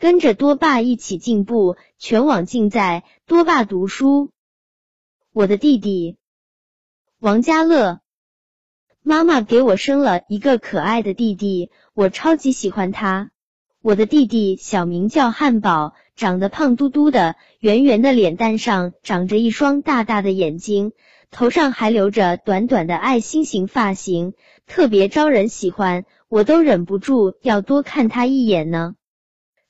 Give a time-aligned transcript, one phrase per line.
[0.00, 4.30] 跟着多爸一起进步，全网尽在多爸读书。
[5.34, 6.16] 我的弟弟
[7.18, 8.00] 王家乐，
[9.02, 13.30] 妈妈给我生了一个可爱的弟弟，我超级喜欢他。
[13.82, 20.92] 我的弟弟小名叫汉堡，长得胖嘟嘟的，圆圆的脸蛋上长着一双大大的眼睛，
[21.30, 24.32] 头上还留着短短的爱心型发型，
[24.66, 28.94] 特别招人喜欢，我都忍不住要多看他一眼呢。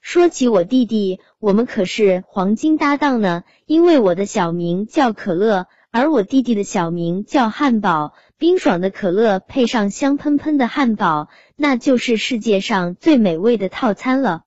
[0.00, 3.44] 说起我弟弟，我们可是黄金搭档呢。
[3.66, 8.14] 因为我的小名叫可乐，而我弟弟的小名叫汉堡。
[8.38, 14.44] 冰爽的可乐配上香喷喷的汉堡，那就是世界上最美味的套餐了。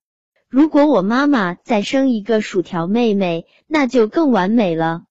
[0.49, 5.03] 如果我妈妈再生一个薯条妹妹，那就更完美了。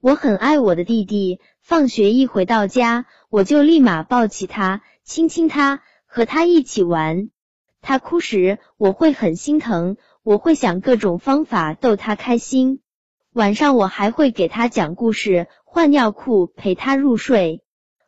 [0.00, 7.28] 我很爱我的弟弟，放学一回到家，我就立马抱起他，亲亲他，和他一起玩。
[7.82, 12.80] 他哭时，我会很心疼，我会想各种方法逗他开心。
[13.32, 17.62] 晚上我还会给他讲故事、换尿裤、陪他入睡。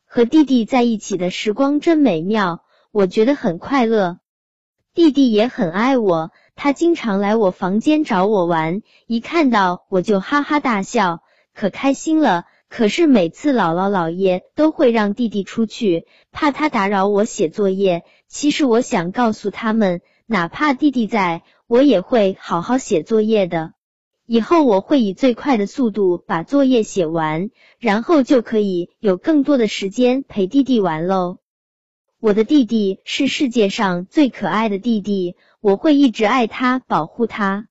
[0.07, 4.19] 和弟弟在一起的时光真美妙，我觉得很快乐。
[4.95, 11.23] 弟弟也很爱我，他经常来我房间找我玩，一看到我就哈哈大笑，
[11.55, 12.47] 可开心了。
[12.69, 18.05] 可是每次姥姥姥爷都会让弟弟出去，怕他打扰我写作业。
[18.27, 23.73] 其实我想告诉他们，哪怕弟弟在，我也会好好写作业的。
[24.27, 31.39] 以后我会以最快的速度把作业写完，然后就可以有更多的时间陪弟弟玩喽。
[32.21, 37.68] 我的弟弟是世界上最可爱的弟弟，我会一直爱他，保护他。